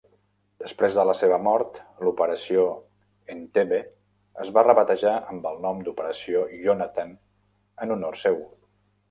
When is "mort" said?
1.47-1.75